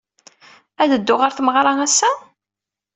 [0.81, 2.11] Ad teddud ɣer tmeɣra ass-a?